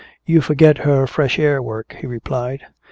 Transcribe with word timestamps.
"You 0.25 0.41
forget 0.41 0.79
her 0.79 1.05
fresh 1.05 1.37
air 1.37 1.61
work," 1.61 1.95
he 1.99 2.07
replied. 2.07 2.65